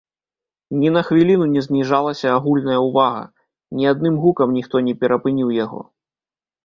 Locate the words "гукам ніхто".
4.25-4.75